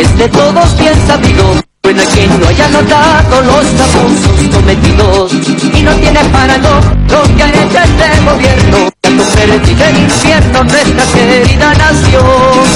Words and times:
Es 0.00 0.16
de 0.16 0.28
todos 0.28 0.78
bien 0.78 0.94
sabido. 1.06 1.44
Bueno, 1.82 2.00
hay 2.00 2.06
quien 2.08 2.40
no 2.40 2.48
haya 2.48 2.68
notado 2.68 3.42
los 3.42 3.66
abusos 3.80 4.54
cometidos 4.54 5.32
y 5.74 5.82
no 5.82 5.92
tiene 5.94 6.20
parado 6.26 6.80
lo 7.08 7.36
que 7.36 7.42
ha 7.42 7.48
hecho 7.48 7.78
este 7.84 8.20
gobierno. 8.24 8.90
Que 9.02 9.16
convertir 9.16 9.82
en 9.82 9.96
infierno 9.96 10.64
nuestra 10.64 11.04
querida 11.14 11.74
nación. 11.74 12.66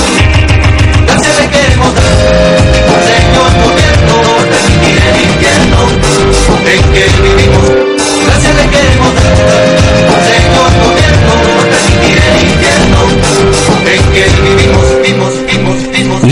Ya 1.07 1.19
se 1.19 1.31
ve 1.41 1.49
que 1.51 1.63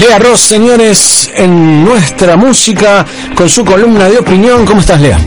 Lea 0.01 0.19
Ross, 0.19 0.41
señores, 0.41 1.31
en 1.34 1.84
nuestra 1.84 2.34
música, 2.34 3.05
con 3.34 3.51
su 3.51 3.67
columna 3.67 4.09
de 4.09 4.19
opinión. 4.19 4.65
¿Cómo 4.65 4.81
estás, 4.81 4.98
Lea? 4.98 5.19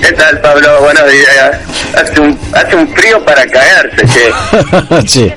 ¿Qué 0.00 0.10
tal, 0.12 0.40
Pablo? 0.40 0.80
Buenos 0.80 1.04
días. 1.12 1.58
Hace 1.94 2.18
un, 2.18 2.38
hace 2.54 2.76
un 2.76 2.88
frío 2.94 3.22
para 3.26 3.46
caerse, 3.46 4.06
che. 4.06 5.06
sí. 5.06 5.32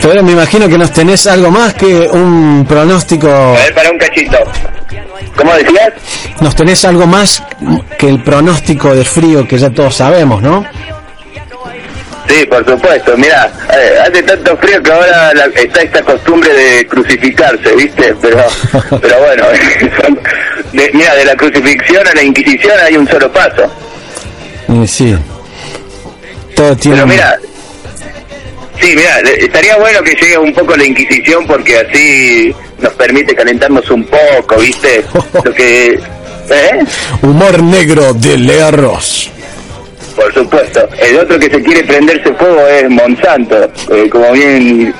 Pero 0.00 0.22
me 0.22 0.32
imagino 0.32 0.68
que 0.68 0.78
nos 0.78 0.90
tenés 0.90 1.26
algo 1.26 1.50
más 1.50 1.74
que 1.74 2.08
un 2.08 2.64
pronóstico. 2.66 3.28
A 3.28 3.52
ver, 3.52 3.74
para 3.74 3.90
un 3.90 3.98
cachito. 3.98 4.38
¿Cómo 5.36 5.52
decías? 5.52 5.92
Nos 6.40 6.54
tenés 6.54 6.82
algo 6.86 7.06
más 7.06 7.42
que 7.98 8.08
el 8.08 8.22
pronóstico 8.22 8.94
de 8.94 9.04
frío 9.04 9.46
que 9.46 9.58
ya 9.58 9.68
todos 9.68 9.96
sabemos, 9.96 10.40
¿no? 10.40 10.64
Sí, 12.28 12.44
por 12.46 12.64
supuesto. 12.68 13.16
Mira, 13.16 13.50
eh, 13.74 13.98
hace 14.06 14.22
tanto 14.22 14.56
frío 14.58 14.82
que 14.82 14.92
ahora 14.92 15.32
la- 15.34 15.46
está 15.46 15.80
esta 15.82 16.02
costumbre 16.02 16.52
de 16.52 16.86
crucificarse, 16.86 17.74
¿viste? 17.74 18.14
Pero, 18.20 18.44
pero 19.00 19.18
bueno, 19.20 19.46
mira, 20.92 21.14
de 21.14 21.24
la 21.24 21.34
crucifixión 21.36 22.06
a 22.06 22.14
la 22.14 22.22
Inquisición 22.22 22.74
hay 22.84 22.96
un 22.96 23.08
solo 23.08 23.32
paso. 23.32 23.62
Y 24.68 24.86
sí. 24.86 25.16
Todo 26.54 26.76
tiene. 26.76 26.96
Pero 26.96 27.06
mira, 27.06 27.38
sí, 28.80 28.94
mira, 28.94 29.20
estaría 29.20 29.76
bueno 29.78 30.02
que 30.02 30.10
llegue 30.14 30.36
un 30.38 30.52
poco 30.52 30.76
la 30.76 30.84
Inquisición 30.84 31.46
porque 31.46 31.78
así 31.78 32.54
nos 32.80 32.92
permite 32.92 33.34
calentarnos 33.34 33.88
un 33.90 34.04
poco, 34.04 34.56
¿viste? 34.56 35.02
Lo 35.44 35.52
que... 35.54 35.98
¿Eh? 36.50 36.84
Humor 37.22 37.62
negro 37.62 38.12
de 38.14 38.36
Lea 38.38 38.70
Ross. 38.70 39.30
Por 40.18 40.34
supuesto. 40.34 40.88
El 41.00 41.16
otro 41.16 41.38
que 41.38 41.48
se 41.48 41.62
quiere 41.62 41.84
prenderse 41.84 42.34
fuego 42.34 42.66
es 42.66 42.90
Monsanto. 42.90 43.70
Eh, 43.90 44.08
como 44.10 44.32
bien 44.32 44.92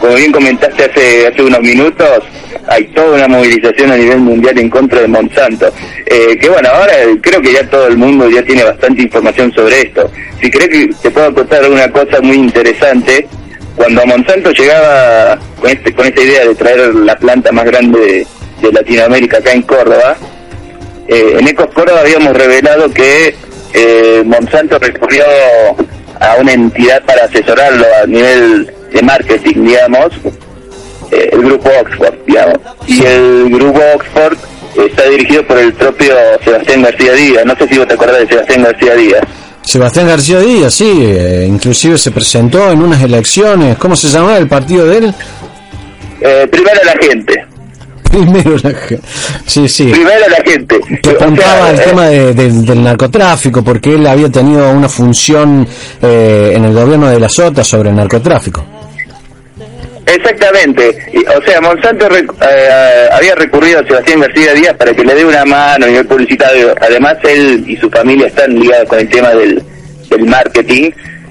como 0.00 0.16
bien 0.16 0.32
comentaste 0.32 0.84
hace 0.84 1.28
hace 1.28 1.42
unos 1.42 1.60
minutos, 1.60 2.24
hay 2.66 2.84
toda 2.88 3.16
una 3.16 3.28
movilización 3.28 3.92
a 3.92 3.96
nivel 3.96 4.18
mundial 4.18 4.58
en 4.58 4.68
contra 4.68 5.00
de 5.00 5.06
Monsanto. 5.06 5.72
Eh, 6.06 6.36
que 6.40 6.48
bueno, 6.48 6.68
ahora 6.70 6.92
creo 7.20 7.40
que 7.40 7.52
ya 7.52 7.70
todo 7.70 7.86
el 7.86 7.96
mundo 7.96 8.28
ya 8.28 8.42
tiene 8.42 8.64
bastante 8.64 9.02
información 9.02 9.52
sobre 9.52 9.82
esto. 9.82 10.10
Si 10.42 10.50
crees 10.50 10.68
que 10.68 10.94
te 11.02 11.10
puedo 11.12 11.32
contar 11.32 11.70
una 11.70 11.88
cosa 11.92 12.20
muy 12.20 12.36
interesante, 12.36 13.28
cuando 13.76 14.04
Monsanto 14.06 14.50
llegaba 14.50 15.38
con, 15.60 15.70
este, 15.70 15.92
con 15.92 16.06
esta 16.06 16.20
idea 16.20 16.46
de 16.48 16.54
traer 16.56 16.94
la 16.96 17.16
planta 17.16 17.52
más 17.52 17.64
grande 17.64 18.00
de, 18.00 18.26
de 18.60 18.72
Latinoamérica 18.72 19.38
acá 19.38 19.52
en 19.52 19.62
Córdoba, 19.62 20.16
eh, 21.06 21.36
en 21.38 21.46
Ecos 21.46 21.68
Córdoba 21.74 22.00
habíamos 22.00 22.34
revelado 22.34 22.90
que 22.90 23.34
eh, 23.74 24.22
Monsanto 24.24 24.78
recurrió 24.78 25.24
a 26.20 26.36
una 26.40 26.52
entidad 26.52 27.02
para 27.04 27.24
asesorarlo 27.24 27.84
a 28.02 28.06
nivel 28.06 28.72
de 28.92 29.02
marketing, 29.02 29.64
digamos, 29.64 30.12
eh, 31.10 31.28
el 31.32 31.42
grupo 31.42 31.68
Oxford, 31.80 32.14
digamos. 32.26 32.58
Y 32.86 33.04
el 33.04 33.50
grupo 33.50 33.80
Oxford 33.94 34.38
está 34.86 35.08
dirigido 35.08 35.44
por 35.46 35.58
el 35.58 35.72
propio 35.72 36.14
Sebastián 36.44 36.82
García 36.82 37.12
Díaz. 37.12 37.44
No 37.44 37.56
sé 37.56 37.68
si 37.68 37.78
vos 37.78 37.88
te 37.88 37.94
acordás 37.94 38.20
de 38.20 38.28
Sebastián 38.28 38.62
García 38.62 38.94
Díaz. 38.94 39.22
Sebastián 39.62 40.06
García 40.06 40.40
Díaz, 40.40 40.74
sí, 40.74 40.98
eh, 41.02 41.46
inclusive 41.48 41.98
se 41.98 42.10
presentó 42.10 42.70
en 42.70 42.82
unas 42.82 43.02
elecciones. 43.02 43.76
¿Cómo 43.78 43.96
se 43.96 44.08
llamaba 44.08 44.38
el 44.38 44.46
partido 44.46 44.86
de 44.86 44.98
él? 44.98 45.14
Eh, 46.20 46.46
primero 46.50 46.80
la 46.84 46.92
gente. 46.92 47.44
Primero 48.14 48.56
la 48.62 48.72
Sí, 49.46 49.68
sí. 49.68 49.84
Primero 49.86 50.28
la 50.28 50.50
gente. 50.50 50.76
O 50.76 50.86
sea, 51.02 51.12
apuntaba 51.14 51.68
al 51.68 51.76
eh, 51.80 51.82
tema 51.84 52.06
de- 52.08 52.34
de- 52.34 52.52
del 52.62 52.82
narcotráfico, 52.82 53.62
porque 53.64 53.94
él 53.94 54.06
había 54.06 54.28
tenido 54.30 54.70
una 54.70 54.88
función 54.88 55.66
eh, 56.02 56.52
en 56.54 56.64
el 56.64 56.72
gobierno 56.74 57.08
de 57.10 57.18
la 57.20 57.28
Sota 57.28 57.64
sobre 57.64 57.90
el 57.90 57.96
narcotráfico. 57.96 58.64
Exactamente. 60.06 60.96
O 61.38 61.42
sea, 61.44 61.60
Monsanto 61.60 62.08
rec- 62.08 62.32
eh, 62.42 63.08
había 63.12 63.34
recurrido 63.34 63.80
a 63.80 63.84
Sebastián 63.86 64.20
García 64.20 64.52
Díaz 64.52 64.74
para 64.76 64.92
que 64.94 65.02
le 65.04 65.14
dé 65.14 65.24
una 65.24 65.44
mano 65.44 65.86
a 65.86 65.88
nivel 65.88 66.06
publicitario. 66.06 66.74
Además, 66.80 67.16
él 67.24 67.64
y 67.66 67.76
su 67.76 67.88
familia 67.90 68.26
están 68.26 68.54
ligados 68.58 68.88
con 68.88 68.98
el 68.98 69.08
tema 69.08 69.30
del, 69.30 69.62
del 70.10 70.26
marketing. 70.26 70.90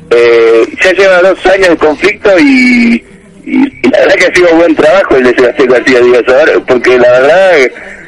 Eh, 0.10 0.64
ya 0.84 0.92
lleva 0.94 1.22
dos 1.22 1.46
años 1.46 1.70
de 1.70 1.78
conflicto 1.78 2.30
y, 2.40 3.04
y- 3.46 3.68
y 3.68 3.90
la 3.92 4.00
verdad 4.00 4.16
que 4.16 4.26
ha 4.28 4.36
sido 4.36 4.56
buen 4.56 4.76
trabajo 4.76 5.16
el 5.18 5.24
de 5.24 5.36
Sebastián 5.36 5.68
García 5.70 6.00
Díaz 6.02 6.24
ahora, 6.28 6.54
porque 6.68 6.98
la 6.98 7.12
verdad, 7.12 7.52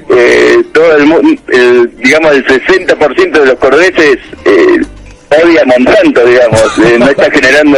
eh, 0.10 0.64
todo 0.74 0.96
el 0.98 1.06
mundo, 1.06 1.42
digamos, 2.04 2.32
el 2.34 2.46
60% 2.46 3.40
de 3.40 3.46
los 3.46 3.56
cordobeses 3.56 4.18
eh, 4.46 4.82
odia 5.44 5.64
Monsanto, 5.66 6.26
digamos. 6.26 6.62
Eh, 6.86 6.98
no 7.00 7.10
está 7.10 7.30
generando 7.32 7.78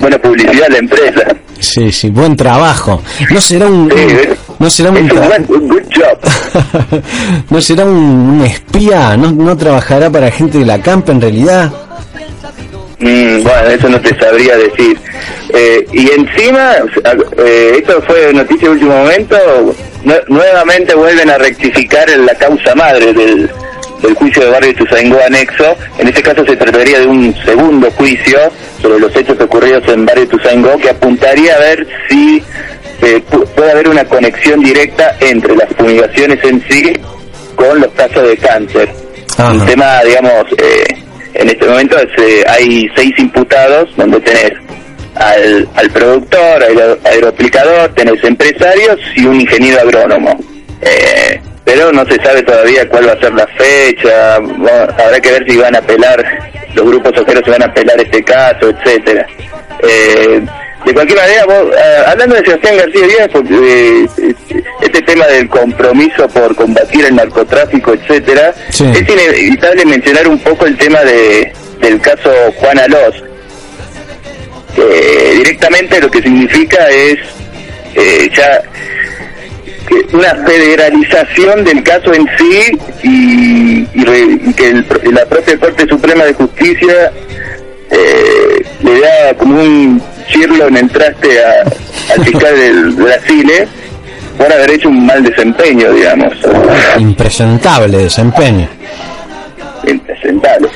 buena 0.00 0.18
publicidad 0.18 0.66
la 0.68 0.78
empresa. 0.78 1.22
Sí, 1.60 1.90
sí, 1.92 2.10
buen 2.10 2.36
trabajo. 2.36 3.02
No 3.30 3.40
será 3.40 3.66
un, 3.66 3.90
Sí, 3.90 3.96
un- 4.04 4.10
es- 4.10 4.28
no 4.58 4.70
será 4.70 4.90
un, 4.90 4.96
un 4.98 5.68
good 5.68 5.82
job. 5.94 7.02
no 7.50 7.60
será 7.60 7.84
un, 7.84 7.94
un 8.40 8.44
espía, 8.46 9.16
no, 9.16 9.30
no 9.32 9.56
trabajará 9.56 10.10
para 10.10 10.30
gente 10.30 10.58
de 10.58 10.64
la 10.66 10.80
campa 10.80 11.12
en 11.12 11.20
realidad. 11.20 11.70
Mm, 12.98 13.42
bueno, 13.42 13.68
eso 13.70 13.88
no 13.90 14.00
te 14.00 14.18
sabría 14.18 14.56
decir. 14.56 14.98
Eh, 15.50 15.86
y 15.92 16.10
encima, 16.10 16.74
eh, 17.38 17.76
esto 17.78 18.02
fue 18.06 18.32
noticia 18.32 18.68
de 18.68 18.74
último 18.74 18.96
momento, 18.96 19.36
nue- 20.04 20.24
nuevamente 20.28 20.94
vuelven 20.94 21.30
a 21.30 21.38
rectificar 21.38 22.08
la 22.10 22.34
causa 22.34 22.74
madre 22.74 23.12
del, 23.12 23.50
del 24.02 24.14
juicio 24.14 24.44
de 24.44 24.50
Barrio 24.50 24.74
Tuzangó 24.74 25.18
anexo. 25.24 25.76
En 25.98 26.08
este 26.08 26.22
caso 26.22 26.44
se 26.44 26.56
trataría 26.56 27.00
de 27.00 27.06
un 27.06 27.34
segundo 27.44 27.90
juicio 27.92 28.38
sobre 28.82 28.98
los 29.00 29.14
hechos 29.16 29.40
ocurridos 29.40 29.82
en 29.88 30.04
Barrio 30.04 30.28
Tuzangó 30.28 30.76
que 30.78 30.90
apuntaría 30.90 31.54
a 31.54 31.58
ver 31.60 31.86
si 32.08 32.42
eh, 33.02 33.22
pu- 33.30 33.46
puede 33.54 33.70
haber 33.72 33.88
una 33.88 34.04
conexión 34.04 34.60
directa 34.60 35.16
entre 35.20 35.54
las 35.56 35.68
fumigaciones 35.76 36.38
en 36.44 36.62
sí 36.68 36.92
con 37.54 37.80
los 37.80 37.88
casos 37.92 38.28
de 38.28 38.36
cáncer. 38.36 38.88
Ajá. 39.38 39.52
Un 39.52 39.66
tema, 39.66 40.02
digamos, 40.04 40.44
eh, 40.58 40.84
en 41.34 41.48
este 41.48 41.66
momento 41.66 41.96
es, 41.98 42.08
eh, 42.22 42.44
hay 42.48 42.86
seis 42.96 43.12
imputados 43.18 43.88
donde 43.96 44.18
tenés 44.20 44.52
al, 45.16 45.68
al 45.74 45.90
productor, 45.90 46.62
al 46.62 46.98
aeroaplicador, 47.04 47.92
tenés 47.94 48.22
empresarios 48.24 48.98
y 49.16 49.26
un 49.26 49.40
ingeniero 49.40 49.80
agrónomo. 49.80 50.38
Eh, 50.82 51.40
pero 51.64 51.90
no 51.92 52.04
se 52.06 52.14
sabe 52.22 52.42
todavía 52.42 52.88
cuál 52.88 53.08
va 53.08 53.12
a 53.12 53.20
ser 53.20 53.32
la 53.34 53.46
fecha, 53.58 54.38
bueno, 54.38 54.86
habrá 55.04 55.20
que 55.20 55.32
ver 55.32 55.44
si 55.48 55.56
van 55.56 55.74
a 55.74 55.78
apelar, 55.78 56.24
los 56.74 56.86
grupos 56.86 57.12
ojeros 57.20 57.42
se 57.44 57.50
van 57.50 57.62
a 57.62 57.66
apelar 57.66 58.00
este 58.00 58.22
caso, 58.22 58.70
etcétera. 58.70 59.26
Eh, 59.82 60.42
de 60.84 60.94
cualquier 60.94 61.18
manera, 61.18 61.44
vos, 61.46 61.74
eh, 61.76 62.02
hablando 62.06 62.36
de 62.36 62.44
Sebastián 62.44 62.76
García 62.76 63.06
Díaz, 63.08 63.28
porque, 63.32 63.54
eh, 63.54 64.34
este 64.80 65.02
tema 65.02 65.26
del 65.26 65.48
compromiso 65.48 66.28
por 66.28 66.54
combatir 66.54 67.04
el 67.06 67.16
narcotráfico, 67.16 67.94
etcétera, 67.94 68.54
Sí. 68.70 68.84
es 68.94 69.00
inevitable 69.00 69.84
mencionar 69.86 70.28
un 70.28 70.38
poco 70.38 70.66
el 70.66 70.76
tema 70.76 71.00
de, 71.00 71.52
del 71.80 72.00
caso 72.00 72.30
Juan 72.58 72.78
Alós, 72.78 73.16
que 74.76 75.32
directamente 75.38 76.00
lo 76.00 76.10
que 76.10 76.22
significa 76.22 76.88
es 76.90 77.16
eh, 77.94 78.28
ya 78.36 78.60
una 80.12 80.34
federalización 80.46 81.64
del 81.64 81.82
caso 81.82 82.12
en 82.12 82.26
sí 82.38 82.78
y, 83.02 83.86
y 83.98 84.04
re- 84.04 84.38
y 84.46 84.52
que 84.52 84.68
el 84.68 84.86
la 85.12 85.24
propia 85.26 85.56
Corte 85.58 85.86
Suprema 85.88 86.24
de 86.24 86.34
Justicia 86.34 87.10
eh, 87.90 88.64
le 88.82 89.00
da 89.00 89.34
como 89.38 89.60
un 89.60 90.02
chirlo 90.30 90.66
en 90.68 90.76
el 90.76 90.90
traste 90.90 91.42
a- 91.44 92.12
al 92.14 92.24
fiscal 92.24 92.54
del 92.58 92.90
Brasil 92.92 93.50
eh, 93.50 93.66
por 94.36 94.52
haber 94.52 94.70
hecho 94.72 94.88
un 94.90 95.06
mal 95.06 95.22
desempeño, 95.24 95.90
digamos. 95.92 96.34
Impresentable 96.98 97.96
desempeño. 97.96 98.68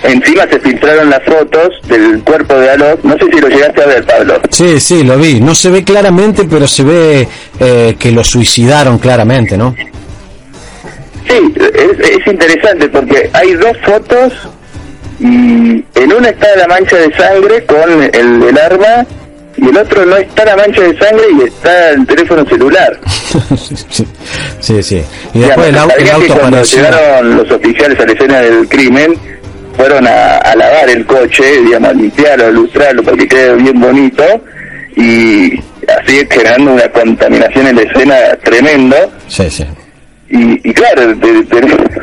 Encima 0.03 0.47
se 0.51 0.59
filtraron 0.61 1.11
las 1.11 1.23
fotos 1.25 1.69
del 1.89 2.23
cuerpo 2.23 2.55
de 2.55 2.71
Alok. 2.71 3.05
No 3.05 3.17
sé 3.19 3.27
si 3.33 3.41
lo 3.41 3.49
llegaste 3.49 3.83
a 3.83 3.87
ver, 3.87 4.05
Pablo. 4.07 4.41
Sí, 4.51 4.81
sí, 4.81 5.03
lo 5.03 5.19
vi. 5.19 5.41
No 5.41 5.55
se 5.55 5.71
ve 5.71 5.85
claramente, 5.85 6.45
pero 6.49 6.67
se 6.67 6.83
ve 6.83 7.29
eh, 7.59 7.97
que 7.99 8.11
lo 8.13 8.25
suicidaron 8.25 8.99
claramente, 8.99 9.57
¿no? 9.57 9.75
Sí, 11.29 11.55
es, 11.57 12.09
es 12.09 12.27
interesante 12.27 12.89
porque 12.89 13.31
hay 13.33 13.53
dos 13.55 13.77
fotos 13.85 14.33
y 15.21 15.85
en 15.95 16.13
una 16.13 16.31
está 16.31 16.57
la 16.57 16.67
mancha 16.67 16.97
de 16.97 17.15
sangre 17.15 17.65
con 17.67 18.03
el, 18.03 18.43
el 18.43 18.59
arma 18.59 19.07
y 19.57 19.69
el 19.69 19.77
otro 19.77 20.07
no 20.07 20.17
está 20.17 20.45
la 20.45 20.57
mancha 20.57 20.81
de 20.81 20.99
sangre 20.99 21.25
y 21.39 21.47
está 21.47 21.91
el 21.91 22.07
teléfono 22.07 22.45
celular. 22.47 22.99
sí, 23.57 24.07
sí, 24.61 24.83
sí. 24.83 25.03
Y 25.35 25.41
después 25.41 25.69
el, 25.69 25.75
el 25.75 26.11
auto 26.11 26.27
cuando 26.29 26.47
apareció. 26.47 26.83
llegaron 26.83 27.37
los 27.37 27.51
oficiales 27.51 28.01
a 28.01 28.07
la 28.07 28.13
escena 28.13 28.41
del 28.41 28.69
crimen 28.69 29.40
fueron 29.81 30.07
a, 30.07 30.37
a 30.37 30.55
lavar 30.57 30.91
el 30.91 31.07
coche, 31.07 31.63
digamos, 31.65 31.89
a 31.89 31.93
limpiarlo, 31.95 32.47
a 32.47 32.51
lustrarlo 32.51 33.03
para 33.03 33.17
que 33.17 33.27
quede 33.27 33.55
bien 33.57 33.81
bonito 33.81 34.23
y 34.95 35.59
así 35.89 36.21
generando 36.31 36.73
una 36.75 36.87
contaminación 36.91 37.67
en 37.69 37.77
la 37.77 37.83
escena 37.83 38.15
tremendo 38.45 38.97
Sí, 39.27 39.49
sí. 39.49 39.65
y, 40.29 40.69
y 40.69 40.75
claro, 40.75 41.07
de- 41.07 41.15
de- 41.45 42.01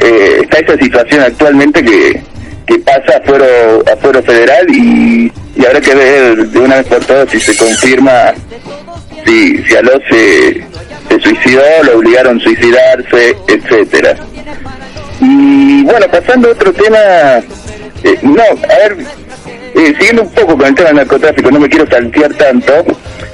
eh, 0.00 0.38
está 0.42 0.58
esa 0.58 0.76
situación 0.76 1.20
actualmente 1.22 1.82
que, 1.82 2.20
que 2.64 2.78
pasa 2.78 3.16
a 3.16 3.20
fuero, 3.26 3.44
a 3.92 3.96
fuero 3.96 4.22
federal 4.22 4.64
y, 4.70 5.32
y 5.56 5.66
habrá 5.66 5.80
que 5.80 5.94
ver 5.96 6.36
de 6.46 6.58
una 6.60 6.76
vez 6.76 6.86
por 6.86 7.04
todas 7.06 7.28
si 7.28 7.40
se 7.40 7.56
confirma 7.56 8.34
si, 9.26 9.58
si 9.64 9.74
Aló 9.74 9.98
se, 10.08 10.64
se 11.08 11.20
suicidó, 11.20 11.62
lo 11.82 11.98
obligaron 11.98 12.38
a 12.38 12.40
suicidarse, 12.44 13.36
etcétera. 13.48 14.14
Y 15.28 15.82
bueno, 15.82 16.06
pasando 16.08 16.48
a 16.48 16.52
otro 16.52 16.72
tema, 16.72 16.98
eh, 18.04 18.18
no, 18.22 18.42
a 18.42 18.78
ver, 18.78 18.96
eh, 19.74 19.94
siguiendo 19.98 20.22
un 20.22 20.30
poco 20.30 20.56
con 20.56 20.66
el 20.66 20.74
tema 20.74 20.88
del 20.88 20.96
narcotráfico, 20.98 21.50
no 21.50 21.58
me 21.58 21.68
quiero 21.68 21.86
saltear 21.90 22.32
tanto, 22.34 22.84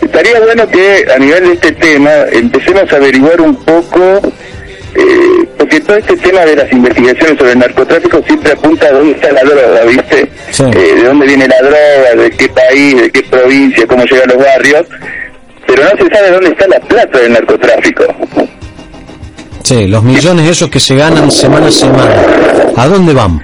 estaría 0.01 0.41
bueno 0.41 0.67
que 0.69 1.05
a 1.15 1.19
nivel 1.19 1.49
de 1.49 1.53
este 1.53 1.73
tema 1.73 2.11
empecemos 2.33 2.91
a 2.91 2.97
averiguar 2.97 3.41
un 3.43 3.55
poco, 3.57 4.23
eh, 4.95 5.47
porque 5.59 5.81
todo 5.81 5.99
este 5.99 6.17
tema 6.17 6.41
de 6.47 6.57
las 6.57 6.73
investigaciones 6.73 7.39
sobre 7.39 7.53
el 7.53 7.59
narcotráfico 7.59 8.23
siempre 8.27 8.53
apunta 8.53 8.87
a 8.87 8.93
dónde 8.93 9.13
está 9.13 9.33
la 9.33 9.43
droga, 9.43 9.85
¿viste? 9.85 10.31
Sí. 10.51 10.65
Eh, 10.65 10.95
de 10.97 11.03
dónde 11.05 11.27
viene 11.27 11.49
la 11.49 11.61
droga, 11.61 12.23
de 12.23 12.31
qué 12.31 12.49
país, 12.49 13.03
de 13.03 13.11
qué 13.11 13.23
provincia, 13.25 13.87
cómo 13.87 14.05
llega 14.05 14.25
a 14.25 14.29
los 14.29 14.39
barrios, 14.39 14.87
pero 15.67 15.83
no 15.85 15.91
se 15.91 16.15
sabe 16.15 16.31
dónde 16.31 16.49
está 16.49 16.67
la 16.69 16.81
plata 16.81 17.19
del 17.19 17.33
narcotráfico. 17.35 18.05
Los 19.73 20.03
millones 20.05 20.51
esos 20.51 20.69
que 20.69 20.79
se 20.79 20.95
ganan 20.97 21.31
semana 21.31 21.69
a 21.69 21.71
semana. 21.73 22.15
¿A 22.77 22.87
dónde 22.89 23.15
van? 23.15 23.41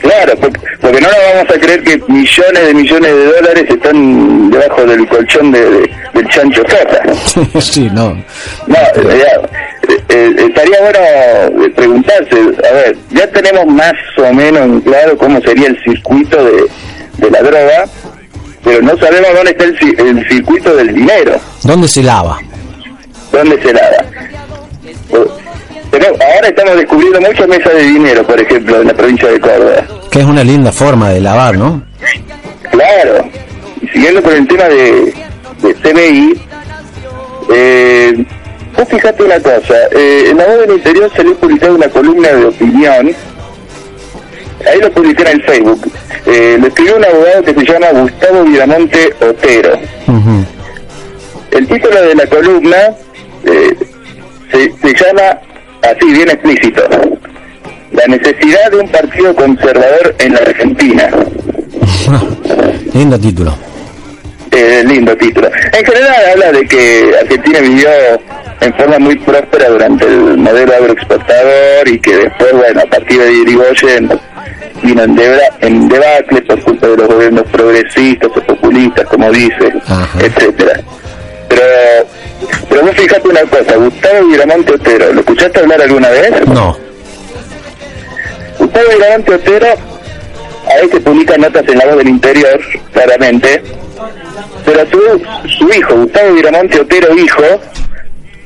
Claro, 0.00 0.34
porque, 0.40 0.60
porque 0.80 1.00
no 1.00 1.08
nos 1.08 1.16
vamos 1.34 1.54
a 1.56 1.58
creer 1.58 1.82
que 1.82 1.98
millones 2.12 2.66
de 2.66 2.74
millones 2.74 3.14
de 3.16 3.24
dólares 3.24 3.64
están 3.68 4.50
debajo 4.50 4.84
del 4.84 5.08
colchón 5.08 5.50
de, 5.52 5.60
de- 5.70 5.90
del 6.14 6.28
chancho 6.28 6.62
Sosa. 6.68 7.60
sí, 7.60 7.88
no. 7.92 8.10
No, 8.66 8.76
eh, 8.76 9.22
ya, 9.24 9.92
eh, 9.94 10.04
eh, 10.10 10.36
estaría 10.48 10.80
bueno 10.82 10.98
eh, 11.64 11.70
preguntarse, 11.74 12.36
a 12.70 12.72
ver, 12.74 12.96
ya 13.10 13.26
tenemos 13.30 13.66
más 13.66 13.94
o 14.18 14.32
menos 14.34 14.62
en 14.62 14.80
claro 14.82 15.16
cómo 15.16 15.40
sería 15.40 15.68
el 15.68 15.82
circuito 15.82 16.36
de, 16.44 16.62
de 17.18 17.30
la 17.30 17.42
droga, 17.42 17.84
pero 18.62 18.82
no 18.82 18.96
sabemos 18.98 19.28
dónde 19.34 19.50
está 19.52 19.64
el, 19.64 20.00
el 20.18 20.28
circuito 20.28 20.76
del 20.76 20.94
dinero, 20.94 21.40
¿Dónde 21.64 21.88
se 21.88 22.02
lava? 22.02 22.38
dónde 23.32 23.60
se 23.60 23.72
lava. 23.72 23.96
Pero 25.90 26.06
ahora 26.08 26.48
estamos 26.48 26.76
descubriendo 26.76 27.20
muchas 27.20 27.48
mesas 27.48 27.72
de 27.74 27.82
dinero, 27.82 28.26
por 28.26 28.40
ejemplo, 28.40 28.80
en 28.80 28.88
la 28.88 28.94
provincia 28.94 29.28
de 29.28 29.40
Córdoba. 29.40 29.86
Que 30.10 30.20
es 30.20 30.24
una 30.26 30.44
linda 30.44 30.72
forma 30.72 31.10
de 31.10 31.20
lavar, 31.20 31.56
¿no? 31.56 31.82
Claro. 32.70 33.28
Y 33.80 33.88
siguiendo 33.88 34.22
con 34.22 34.32
el 34.34 34.46
tema 34.46 34.64
de, 34.64 35.14
de 35.62 35.74
CBI, 35.74 36.40
eh, 37.54 38.26
vos 38.76 38.88
fijate 38.88 39.22
una 39.22 39.40
cosa, 39.40 39.74
eh, 39.92 40.26
en 40.30 40.36
la 40.36 40.46
voz 40.46 40.60
del 40.60 40.72
interior 40.72 41.10
salió 41.14 41.34
publicada 41.36 41.72
una 41.72 41.88
columna 41.88 42.28
de 42.28 42.44
opinión, 42.46 43.14
ahí 44.66 44.80
lo 44.80 44.90
publiqué 44.92 45.22
en 45.22 45.28
el 45.28 45.42
Facebook, 45.44 45.92
eh, 46.26 46.56
lo 46.60 46.66
escribió 46.66 46.96
un 46.96 47.04
abogado 47.04 47.42
que 47.42 47.54
se 47.54 47.64
llama 47.64 48.00
Gustavo 48.00 48.44
Viramonte 48.44 49.14
Otero. 49.20 49.78
El 51.52 51.66
título 51.68 52.02
de 52.02 52.14
la 52.14 52.26
columna 52.26 52.76
eh, 53.44 53.76
se, 54.50 54.72
se 54.80 55.04
llama 55.04 55.38
así, 55.82 56.12
bien 56.12 56.28
explícito, 56.30 56.82
La 57.92 58.06
necesidad 58.08 58.70
de 58.70 58.76
un 58.78 58.88
partido 58.88 59.34
conservador 59.34 60.14
en 60.18 60.32
la 60.34 60.40
Argentina. 60.40 61.08
Lindo 62.94 63.18
título. 63.18 63.56
Eh, 64.52 64.82
lindo 64.86 65.14
título. 65.16 65.48
En 65.48 65.84
general 65.84 66.14
habla 66.32 66.52
de 66.52 66.66
que 66.66 67.10
Argentina 67.20 67.58
vivió 67.60 67.88
en 68.60 68.72
forma 68.74 68.98
muy 68.98 69.16
próspera 69.18 69.68
durante 69.68 70.06
el 70.06 70.38
modelo 70.38 70.72
agroexportador 70.74 71.86
y 71.88 71.98
que 72.00 72.16
después, 72.16 72.52
bueno, 72.52 72.80
a 72.80 72.86
partir 72.86 73.20
de 73.20 73.32
Irigoyen 73.32 74.08
vino 74.82 75.02
en, 75.02 75.14
debra- 75.16 75.50
en 75.60 75.88
debacle 75.88 76.40
por 76.42 76.62
culpa 76.62 76.86
de 76.86 76.96
los 76.96 77.06
gobiernos 77.08 77.44
progresistas 77.52 78.30
o 78.34 78.40
populistas, 78.42 79.04
como 79.06 79.30
dice, 79.30 79.72
Ajá. 79.88 80.18
etcétera. 80.24 80.80
Pero, 81.48 81.62
pero 82.68 82.82
vos 82.82 82.94
fijate 82.94 83.28
una 83.28 83.42
cosa, 83.42 83.76
Gustavo 83.76 84.26
Viramonte 84.28 84.74
Otero, 84.74 85.12
¿lo 85.12 85.20
escuchaste 85.20 85.60
hablar 85.60 85.80
alguna 85.80 86.08
vez? 86.10 86.46
No. 86.46 86.76
Gustavo 88.58 88.86
Viramonte 88.90 89.34
Otero 89.34 89.66
a 90.68 90.82
veces 90.82 91.00
publica 91.00 91.36
notas 91.38 91.64
en 91.68 91.78
la 91.78 91.86
voz 91.86 91.98
del 91.98 92.08
interior, 92.08 92.60
claramente, 92.92 93.62
pero 94.64 94.82
a 94.82 94.86
su 94.86 94.98
su 95.58 95.68
hijo, 95.72 95.94
Gustavo 95.94 96.32
Viramonte 96.34 96.80
Otero 96.80 97.14
hijo, 97.16 97.44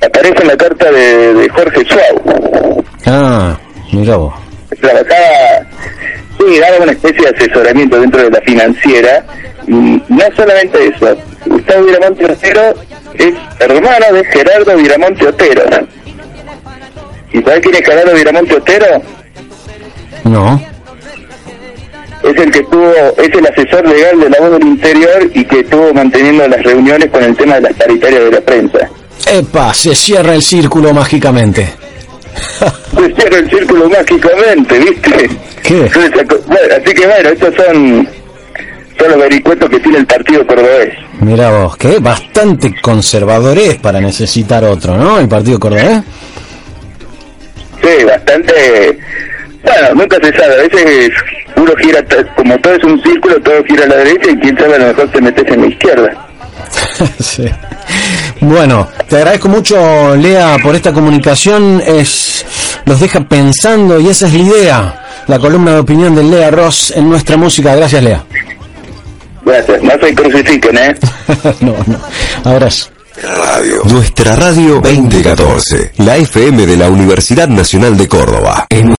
aparece 0.05 0.43
en 0.43 0.49
la 0.49 0.57
carta 0.57 0.93
de, 0.93 1.35
de 1.35 1.49
Jorge 1.49 1.85
Suau. 1.85 2.85
Ah, 3.07 3.59
mira 3.93 4.17
vos. 4.17 4.35
Trabajaba, 4.81 5.67
sí, 6.39 6.59
daba 6.59 6.77
una 6.83 6.93
especie 6.93 7.23
de 7.23 7.37
asesoramiento 7.37 8.01
dentro 8.01 8.23
de 8.23 8.31
la 8.31 8.41
financiera, 8.43 9.25
y 9.67 9.73
no 9.73 10.25
solamente 10.37 10.79
eso, 10.89 11.17
Gustavo 11.47 11.85
Viramonte 11.85 12.25
Otero 12.27 12.75
es 13.15 13.35
hermano 13.59 14.07
de 14.13 14.25
Gerardo 14.25 14.77
Viramonte 14.77 15.27
Otero. 15.27 15.63
¿Y 17.33 17.43
sabes 17.43 17.61
quién 17.61 17.75
es 17.75 17.83
Gerardo 17.83 18.15
Viramonte 18.15 18.55
Otero? 18.55 19.03
No. 20.25 20.61
es 22.23 22.37
el 22.37 22.51
que 22.51 22.59
estuvo, 22.59 22.93
es 23.17 23.29
el 23.33 23.47
asesor 23.47 23.89
legal 23.89 24.21
de 24.21 24.31
la 24.31 24.41
voz 24.41 24.53
del 24.53 24.63
interior 24.69 25.31
y 25.35 25.45
que 25.45 25.61
estuvo 25.61 25.93
manteniendo 25.95 26.47
las 26.49 26.63
reuniones 26.63 27.11
con 27.11 27.23
el 27.23 27.37
tema 27.37 27.55
de 27.57 27.61
las 27.63 27.73
paritarias 27.75 28.25
de 28.25 28.31
la 28.31 28.41
prensa. 28.41 28.79
Epa, 29.27 29.73
se 29.75 29.95
cierra 29.95 30.35
el 30.35 30.43
círculo 30.43 30.93
mágicamente. 30.93 31.73
Se 32.95 33.15
cierra 33.15 33.39
el 33.39 33.51
círculo 33.51 33.89
mágicamente, 33.89 34.79
¿viste? 34.79 35.31
¿Qué? 35.63 35.81
Entonces, 35.81 36.27
bueno, 36.47 36.75
así 36.83 36.95
que 36.95 37.07
bueno, 37.07 37.29
estos 37.31 37.55
son, 37.55 38.09
son 39.01 39.11
los 39.11 39.19
vericuetos 39.19 39.71
que 39.71 39.81
tiene 39.81 39.99
el 39.99 40.07
partido 40.07 40.47
cordobés. 40.47 40.95
Mira 41.21 41.51
vos, 41.51 41.77
que 41.77 41.99
bastante 41.99 42.75
conservador 42.81 43.59
es 43.59 43.77
para 43.77 44.01
necesitar 44.01 44.63
otro, 44.65 44.97
¿no? 44.97 45.19
El 45.19 45.29
partido 45.29 45.59
cordobés. 45.59 46.03
Sí, 47.83 48.05
bastante... 48.05 48.99
Bueno, 49.63 49.95
nunca 49.95 50.17
se 50.23 50.39
sabe, 50.39 50.55
a 50.55 50.69
veces 50.69 51.11
uno 51.57 51.73
gira, 51.77 52.03
como 52.35 52.59
todo 52.61 52.75
es 52.75 52.85
un 52.85 53.03
círculo, 53.03 53.41
todo 53.43 53.63
gira 53.65 53.85
a 53.85 53.89
la 53.89 53.97
derecha 53.97 54.31
y 54.31 54.37
quién 54.39 54.57
sabe, 54.57 54.75
a 54.77 54.79
lo 54.79 54.87
mejor 54.87 55.09
te 55.09 55.21
metes 55.21 55.47
en 55.49 55.61
la 55.61 55.67
izquierda. 55.67 56.29
sí. 57.21 57.47
Bueno, 58.41 58.89
te 59.09 59.17
agradezco 59.17 59.49
mucho, 59.49 60.17
Lea, 60.17 60.57
por 60.63 60.75
esta 60.75 60.93
comunicación. 60.93 61.83
Es 61.87 62.47
los 62.85 63.01
deja 63.01 63.21
pensando 63.21 64.01
y 64.01 64.09
esa 64.09 64.27
es 64.27 64.33
la 64.33 64.39
idea. 64.39 65.05
La 65.27 65.39
columna 65.39 65.73
de 65.73 65.81
opinión 65.81 66.15
de 66.15 66.25
Lea 66.25 66.51
Ross 66.51 66.93
en 66.97 67.09
nuestra 67.09 67.37
música. 67.37 67.77
Gracias, 67.77 68.03
Lea. 68.03 68.25
Gracias, 69.51 69.83
no 69.83 69.91
se 70.01 70.15
crucifiquen, 70.15 70.79
¿eh? 70.79 70.95
no, 71.61 71.75
no. 71.87 72.01
Abrazo. 72.45 72.89
Radio. 73.21 73.83
Nuestra 73.85 74.37
radio 74.37 74.81
2014. 74.81 75.93
La 75.99 76.17
FM 76.17 76.67
de 76.67 76.77
la 76.77 76.89
Universidad 76.89 77.49
Nacional 77.49 77.97
de 77.97 78.07
Córdoba. 78.07 78.67
En 78.71 78.89